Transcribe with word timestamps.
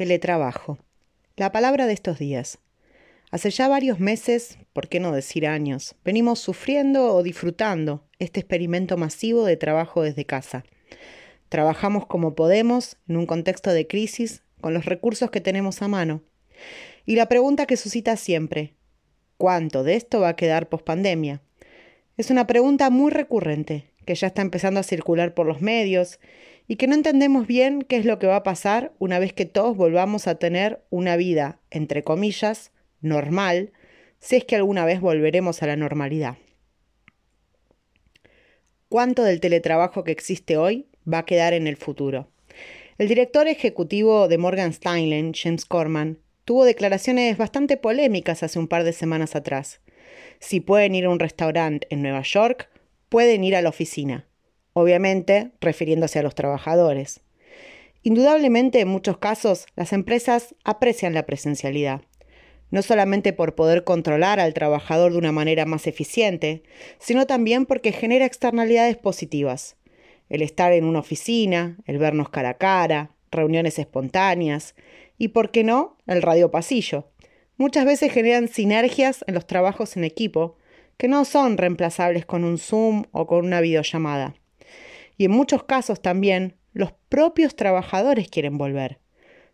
Teletrabajo. 0.00 0.78
La 1.36 1.52
palabra 1.52 1.86
de 1.86 1.92
estos 1.92 2.18
días. 2.18 2.58
Hace 3.30 3.50
ya 3.50 3.68
varios 3.68 4.00
meses, 4.00 4.56
por 4.72 4.88
qué 4.88 4.98
no 4.98 5.12
decir 5.12 5.46
años, 5.46 5.94
venimos 6.06 6.38
sufriendo 6.38 7.14
o 7.14 7.22
disfrutando 7.22 8.02
este 8.18 8.40
experimento 8.40 8.96
masivo 8.96 9.44
de 9.44 9.58
trabajo 9.58 10.00
desde 10.00 10.24
casa. 10.24 10.64
Trabajamos 11.50 12.06
como 12.06 12.34
podemos, 12.34 12.96
en 13.08 13.18
un 13.18 13.26
contexto 13.26 13.74
de 13.74 13.86
crisis, 13.86 14.42
con 14.62 14.72
los 14.72 14.86
recursos 14.86 15.30
que 15.30 15.42
tenemos 15.42 15.82
a 15.82 15.88
mano. 15.88 16.22
Y 17.04 17.16
la 17.16 17.26
pregunta 17.26 17.66
que 17.66 17.76
suscita 17.76 18.16
siempre, 18.16 18.72
¿cuánto 19.36 19.82
de 19.82 19.96
esto 19.96 20.20
va 20.20 20.30
a 20.30 20.36
quedar 20.36 20.70
pospandemia? 20.70 21.42
Es 22.16 22.30
una 22.30 22.46
pregunta 22.46 22.88
muy 22.88 23.10
recurrente, 23.10 23.90
que 24.10 24.16
ya 24.16 24.26
está 24.26 24.42
empezando 24.42 24.80
a 24.80 24.82
circular 24.82 25.34
por 25.34 25.46
los 25.46 25.60
medios 25.60 26.18
y 26.66 26.74
que 26.74 26.88
no 26.88 26.96
entendemos 26.96 27.46
bien 27.46 27.82
qué 27.82 27.96
es 27.96 28.04
lo 28.04 28.18
que 28.18 28.26
va 28.26 28.34
a 28.34 28.42
pasar 28.42 28.92
una 28.98 29.20
vez 29.20 29.32
que 29.32 29.46
todos 29.46 29.76
volvamos 29.76 30.26
a 30.26 30.34
tener 30.34 30.82
una 30.90 31.14
vida, 31.14 31.60
entre 31.70 32.02
comillas, 32.02 32.72
normal, 33.00 33.70
si 34.18 34.34
es 34.34 34.44
que 34.44 34.56
alguna 34.56 34.84
vez 34.84 35.00
volveremos 35.00 35.62
a 35.62 35.68
la 35.68 35.76
normalidad. 35.76 36.38
¿Cuánto 38.88 39.22
del 39.22 39.38
teletrabajo 39.38 40.02
que 40.02 40.10
existe 40.10 40.56
hoy 40.56 40.88
va 41.06 41.18
a 41.18 41.24
quedar 41.24 41.52
en 41.52 41.68
el 41.68 41.76
futuro? 41.76 42.26
El 42.98 43.06
director 43.06 43.46
ejecutivo 43.46 44.26
de 44.26 44.38
Morgan 44.38 44.70
Stanley, 44.70 45.30
James 45.40 45.64
Corman, 45.66 46.18
tuvo 46.44 46.64
declaraciones 46.64 47.38
bastante 47.38 47.76
polémicas 47.76 48.42
hace 48.42 48.58
un 48.58 48.66
par 48.66 48.82
de 48.82 48.92
semanas 48.92 49.36
atrás. 49.36 49.80
Si 50.40 50.58
pueden 50.58 50.96
ir 50.96 51.04
a 51.04 51.10
un 51.10 51.20
restaurante 51.20 51.86
en 51.90 52.02
Nueva 52.02 52.22
York, 52.22 52.68
pueden 53.10 53.44
ir 53.44 53.54
a 53.54 53.60
la 53.60 53.68
oficina 53.68 54.26
obviamente 54.72 55.52
refiriéndose 55.60 56.18
a 56.18 56.22
los 56.22 56.34
trabajadores. 56.34 57.20
Indudablemente, 58.02 58.80
en 58.80 58.88
muchos 58.88 59.18
casos, 59.18 59.66
las 59.76 59.92
empresas 59.92 60.54
aprecian 60.64 61.12
la 61.12 61.26
presencialidad, 61.26 62.02
no 62.70 62.82
solamente 62.82 63.32
por 63.32 63.54
poder 63.54 63.84
controlar 63.84 64.40
al 64.40 64.54
trabajador 64.54 65.12
de 65.12 65.18
una 65.18 65.32
manera 65.32 65.66
más 65.66 65.86
eficiente, 65.86 66.62
sino 66.98 67.26
también 67.26 67.66
porque 67.66 67.92
genera 67.92 68.24
externalidades 68.24 68.96
positivas. 68.96 69.76
El 70.28 70.42
estar 70.42 70.72
en 70.72 70.84
una 70.84 71.00
oficina, 71.00 71.76
el 71.86 71.98
vernos 71.98 72.30
cara 72.30 72.50
a 72.50 72.58
cara, 72.58 73.10
reuniones 73.30 73.78
espontáneas 73.78 74.74
y, 75.18 75.28
por 75.28 75.50
qué 75.50 75.64
no, 75.64 75.98
el 76.06 76.22
radio 76.22 76.50
pasillo. 76.50 77.08
Muchas 77.58 77.84
veces 77.84 78.12
generan 78.12 78.48
sinergias 78.48 79.24
en 79.26 79.34
los 79.34 79.46
trabajos 79.46 79.96
en 79.96 80.04
equipo 80.04 80.56
que 81.00 81.08
no 81.08 81.24
son 81.24 81.56
reemplazables 81.56 82.26
con 82.26 82.44
un 82.44 82.58
Zoom 82.58 83.04
o 83.12 83.26
con 83.26 83.46
una 83.46 83.62
videollamada 83.62 84.34
y 85.16 85.24
en 85.24 85.30
muchos 85.30 85.64
casos 85.64 86.02
también 86.02 86.56
los 86.74 86.92
propios 87.08 87.56
trabajadores 87.56 88.28
quieren 88.28 88.58
volver, 88.58 88.98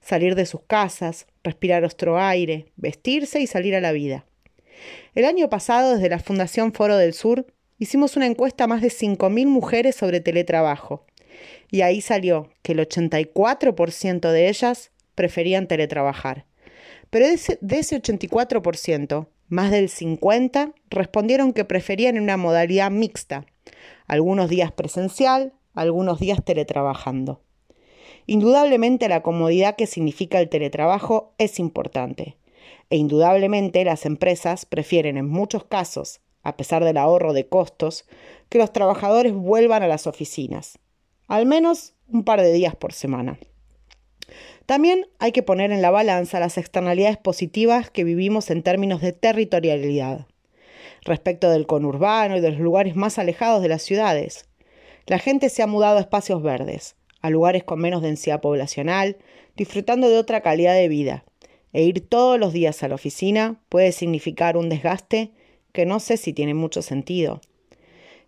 salir 0.00 0.34
de 0.34 0.44
sus 0.44 0.62
casas, 0.62 1.28
respirar 1.44 1.84
otro 1.84 2.18
aire, 2.20 2.72
vestirse 2.74 3.40
y 3.40 3.46
salir 3.46 3.76
a 3.76 3.80
la 3.80 3.92
vida. 3.92 4.26
El 5.14 5.24
año 5.24 5.48
pasado, 5.48 5.94
desde 5.94 6.08
la 6.08 6.18
Fundación 6.18 6.72
Foro 6.72 6.96
del 6.96 7.14
Sur, 7.14 7.46
hicimos 7.78 8.16
una 8.16 8.26
encuesta 8.26 8.64
a 8.64 8.66
más 8.66 8.82
de 8.82 8.88
5.000 8.88 9.46
mujeres 9.46 9.94
sobre 9.94 10.20
teletrabajo, 10.20 11.06
y 11.70 11.82
ahí 11.82 12.00
salió 12.00 12.50
que 12.62 12.72
el 12.72 12.80
84% 12.80 14.32
de 14.32 14.48
ellas 14.48 14.90
preferían 15.14 15.68
teletrabajar. 15.68 16.44
Pero 17.10 17.28
de 17.28 17.34
ese, 17.34 17.56
de 17.60 17.78
ese 17.78 18.02
84%, 18.02 19.28
más 19.48 19.70
del 19.70 19.88
50% 19.88 20.74
respondieron 20.90 21.52
que 21.52 21.64
preferían 21.64 22.18
una 22.18 22.36
modalidad 22.36 22.90
mixta, 22.90 23.46
algunos 24.06 24.48
días 24.48 24.72
presencial, 24.72 25.52
algunos 25.74 26.20
días 26.20 26.44
teletrabajando. 26.44 27.42
Indudablemente 28.26 29.08
la 29.08 29.22
comodidad 29.22 29.76
que 29.76 29.86
significa 29.86 30.40
el 30.40 30.48
teletrabajo 30.48 31.34
es 31.38 31.58
importante, 31.58 32.36
e 32.90 32.96
indudablemente 32.96 33.84
las 33.84 34.06
empresas 34.06 34.66
prefieren 34.66 35.16
en 35.16 35.28
muchos 35.28 35.64
casos, 35.64 36.20
a 36.42 36.56
pesar 36.56 36.84
del 36.84 36.96
ahorro 36.96 37.32
de 37.32 37.48
costos, 37.48 38.04
que 38.48 38.58
los 38.58 38.72
trabajadores 38.72 39.32
vuelvan 39.32 39.82
a 39.82 39.88
las 39.88 40.06
oficinas, 40.06 40.78
al 41.28 41.46
menos 41.46 41.94
un 42.08 42.24
par 42.24 42.40
de 42.40 42.52
días 42.52 42.76
por 42.76 42.92
semana. 42.92 43.38
También 44.66 45.06
hay 45.18 45.32
que 45.32 45.42
poner 45.42 45.72
en 45.72 45.82
la 45.82 45.90
balanza 45.90 46.40
las 46.40 46.58
externalidades 46.58 47.16
positivas 47.16 47.90
que 47.90 48.04
vivimos 48.04 48.50
en 48.50 48.62
términos 48.62 49.00
de 49.00 49.12
territorialidad 49.12 50.26
respecto 51.06 51.50
del 51.50 51.66
conurbano 51.66 52.36
y 52.36 52.40
de 52.40 52.50
los 52.50 52.60
lugares 52.60 52.96
más 52.96 53.18
alejados 53.18 53.62
de 53.62 53.68
las 53.68 53.82
ciudades. 53.82 54.46
La 55.06 55.18
gente 55.18 55.48
se 55.48 55.62
ha 55.62 55.66
mudado 55.66 55.98
a 55.98 56.00
espacios 56.00 56.42
verdes, 56.42 56.96
a 57.20 57.30
lugares 57.30 57.64
con 57.64 57.80
menos 57.80 58.02
densidad 58.02 58.40
poblacional, 58.40 59.16
disfrutando 59.56 60.08
de 60.08 60.18
otra 60.18 60.40
calidad 60.40 60.74
de 60.74 60.88
vida, 60.88 61.24
e 61.72 61.82
ir 61.82 62.08
todos 62.08 62.38
los 62.38 62.52
días 62.52 62.82
a 62.82 62.88
la 62.88 62.94
oficina 62.94 63.60
puede 63.68 63.92
significar 63.92 64.56
un 64.56 64.68
desgaste 64.68 65.32
que 65.72 65.86
no 65.86 66.00
sé 66.00 66.16
si 66.16 66.32
tiene 66.32 66.54
mucho 66.54 66.82
sentido. 66.82 67.40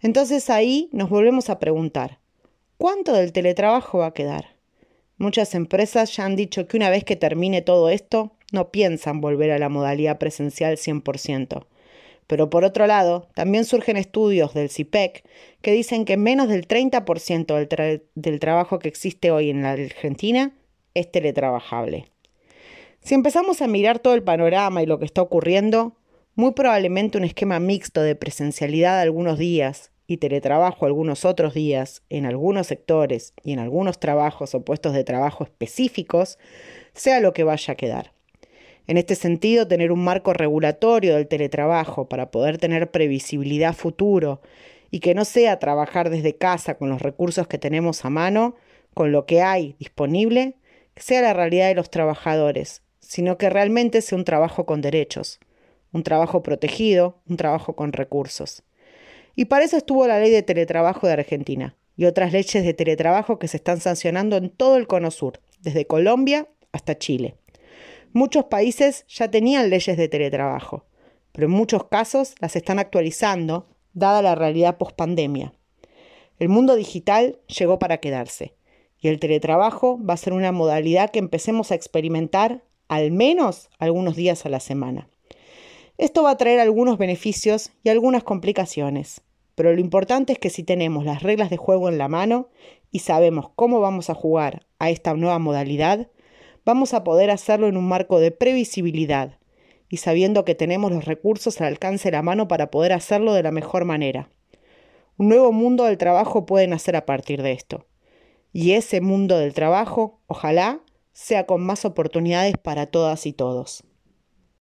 Entonces 0.00 0.50
ahí 0.50 0.88
nos 0.92 1.10
volvemos 1.10 1.50
a 1.50 1.58
preguntar, 1.58 2.18
¿cuánto 2.76 3.12
del 3.12 3.32
teletrabajo 3.32 3.98
va 3.98 4.06
a 4.06 4.14
quedar? 4.14 4.57
Muchas 5.18 5.56
empresas 5.56 6.16
ya 6.16 6.24
han 6.24 6.36
dicho 6.36 6.68
que 6.68 6.76
una 6.76 6.90
vez 6.90 7.02
que 7.02 7.16
termine 7.16 7.60
todo 7.60 7.90
esto, 7.90 8.32
no 8.52 8.70
piensan 8.70 9.20
volver 9.20 9.50
a 9.50 9.58
la 9.58 9.68
modalidad 9.68 10.18
presencial 10.18 10.76
100%. 10.76 11.66
Pero 12.28 12.50
por 12.50 12.64
otro 12.64 12.86
lado, 12.86 13.26
también 13.34 13.64
surgen 13.64 13.96
estudios 13.96 14.54
del 14.54 14.70
CIPEC 14.70 15.16
e 15.16 15.22
que 15.60 15.72
dicen 15.72 16.04
que 16.04 16.16
menos 16.16 16.48
del 16.48 16.68
30% 16.68 17.66
del, 17.66 18.02
del 18.14 18.40
trabajo 18.40 18.78
que 18.78 18.88
existe 18.88 19.32
hoy 19.32 19.50
en 19.50 19.62
la 19.62 19.72
Argentina 19.72 20.52
es 20.94 21.10
teletrabajable. 21.10 22.04
Si 23.00 23.14
empezamos 23.14 23.60
a 23.60 23.66
mirar 23.66 23.98
todo 23.98 24.14
el 24.14 24.22
panorama 24.22 24.82
y 24.82 24.86
lo 24.86 24.98
que 24.98 25.04
está 25.04 25.22
ocurriendo, 25.22 25.96
muy 26.34 26.52
probablemente 26.52 27.18
un 27.18 27.24
esquema 27.24 27.58
mixto 27.58 28.02
de 28.02 28.14
presencialidad 28.14 29.00
algunos 29.00 29.38
días 29.38 29.90
y 30.08 30.16
teletrabajo 30.16 30.86
algunos 30.86 31.26
otros 31.26 31.52
días 31.54 32.02
en 32.08 32.24
algunos 32.24 32.66
sectores 32.66 33.34
y 33.44 33.52
en 33.52 33.58
algunos 33.58 34.00
trabajos 34.00 34.54
o 34.54 34.64
puestos 34.64 34.94
de 34.94 35.04
trabajo 35.04 35.44
específicos 35.44 36.38
sea 36.94 37.20
lo 37.20 37.34
que 37.34 37.44
vaya 37.44 37.74
a 37.74 37.76
quedar. 37.76 38.12
En 38.86 38.96
este 38.96 39.14
sentido, 39.14 39.68
tener 39.68 39.92
un 39.92 40.02
marco 40.02 40.32
regulatorio 40.32 41.14
del 41.14 41.28
teletrabajo 41.28 42.08
para 42.08 42.30
poder 42.30 42.56
tener 42.56 42.90
previsibilidad 42.90 43.74
futuro 43.74 44.40
y 44.90 45.00
que 45.00 45.14
no 45.14 45.26
sea 45.26 45.58
trabajar 45.58 46.08
desde 46.08 46.36
casa 46.36 46.78
con 46.78 46.88
los 46.88 47.02
recursos 47.02 47.46
que 47.46 47.58
tenemos 47.58 48.06
a 48.06 48.10
mano, 48.10 48.56
con 48.94 49.12
lo 49.12 49.26
que 49.26 49.42
hay 49.42 49.76
disponible, 49.78 50.54
sea 50.96 51.20
la 51.20 51.34
realidad 51.34 51.68
de 51.68 51.74
los 51.74 51.90
trabajadores, 51.90 52.80
sino 53.00 53.36
que 53.36 53.50
realmente 53.50 54.00
sea 54.00 54.16
un 54.16 54.24
trabajo 54.24 54.64
con 54.64 54.80
derechos, 54.80 55.38
un 55.92 56.02
trabajo 56.02 56.42
protegido, 56.42 57.20
un 57.28 57.36
trabajo 57.36 57.76
con 57.76 57.92
recursos. 57.92 58.62
Y 59.38 59.44
para 59.44 59.64
eso 59.64 59.76
estuvo 59.76 60.04
la 60.08 60.18
ley 60.18 60.32
de 60.32 60.42
teletrabajo 60.42 61.06
de 61.06 61.12
Argentina 61.12 61.76
y 61.96 62.06
otras 62.06 62.32
leyes 62.32 62.64
de 62.64 62.74
teletrabajo 62.74 63.38
que 63.38 63.46
se 63.46 63.58
están 63.58 63.80
sancionando 63.80 64.36
en 64.36 64.50
todo 64.50 64.76
el 64.76 64.88
Cono 64.88 65.12
Sur, 65.12 65.38
desde 65.60 65.86
Colombia 65.86 66.48
hasta 66.72 66.98
Chile. 66.98 67.36
Muchos 68.12 68.46
países 68.46 69.04
ya 69.06 69.30
tenían 69.30 69.70
leyes 69.70 69.96
de 69.96 70.08
teletrabajo, 70.08 70.86
pero 71.30 71.46
en 71.46 71.52
muchos 71.52 71.84
casos 71.84 72.34
las 72.40 72.56
están 72.56 72.80
actualizando, 72.80 73.68
dada 73.92 74.22
la 74.22 74.34
realidad 74.34 74.76
post-pandemia. 74.76 75.52
El 76.40 76.48
mundo 76.48 76.74
digital 76.74 77.38
llegó 77.46 77.78
para 77.78 77.98
quedarse, 77.98 78.56
y 78.98 79.06
el 79.06 79.20
teletrabajo 79.20 80.04
va 80.04 80.14
a 80.14 80.16
ser 80.16 80.32
una 80.32 80.50
modalidad 80.50 81.10
que 81.10 81.20
empecemos 81.20 81.70
a 81.70 81.76
experimentar 81.76 82.64
al 82.88 83.12
menos 83.12 83.70
algunos 83.78 84.16
días 84.16 84.44
a 84.46 84.48
la 84.48 84.58
semana. 84.58 85.08
Esto 85.96 86.24
va 86.24 86.32
a 86.32 86.36
traer 86.36 86.58
algunos 86.58 86.98
beneficios 86.98 87.70
y 87.84 87.90
algunas 87.90 88.24
complicaciones, 88.24 89.22
pero 89.58 89.74
lo 89.74 89.80
importante 89.80 90.34
es 90.34 90.38
que 90.38 90.50
si 90.50 90.62
tenemos 90.62 91.04
las 91.04 91.24
reglas 91.24 91.50
de 91.50 91.56
juego 91.56 91.88
en 91.88 91.98
la 91.98 92.06
mano 92.06 92.48
y 92.92 93.00
sabemos 93.00 93.50
cómo 93.56 93.80
vamos 93.80 94.08
a 94.08 94.14
jugar 94.14 94.68
a 94.78 94.88
esta 94.88 95.14
nueva 95.14 95.40
modalidad, 95.40 96.06
vamos 96.64 96.94
a 96.94 97.02
poder 97.02 97.28
hacerlo 97.32 97.66
en 97.66 97.76
un 97.76 97.88
marco 97.88 98.20
de 98.20 98.30
previsibilidad 98.30 99.40
y 99.88 99.96
sabiendo 99.96 100.44
que 100.44 100.54
tenemos 100.54 100.92
los 100.92 101.06
recursos 101.06 101.60
al 101.60 101.66
alcance 101.66 102.06
de 102.06 102.12
la 102.12 102.22
mano 102.22 102.46
para 102.46 102.70
poder 102.70 102.92
hacerlo 102.92 103.32
de 103.34 103.42
la 103.42 103.50
mejor 103.50 103.84
manera. 103.84 104.30
Un 105.16 105.28
nuevo 105.28 105.50
mundo 105.50 105.86
del 105.86 105.98
trabajo 105.98 106.46
puede 106.46 106.68
nacer 106.68 106.94
a 106.94 107.04
partir 107.04 107.42
de 107.42 107.50
esto. 107.50 107.84
Y 108.52 108.74
ese 108.74 109.00
mundo 109.00 109.38
del 109.38 109.54
trabajo, 109.54 110.20
ojalá, 110.28 110.82
sea 111.12 111.46
con 111.46 111.66
más 111.66 111.84
oportunidades 111.84 112.54
para 112.58 112.86
todas 112.86 113.26
y 113.26 113.32
todos. 113.32 113.82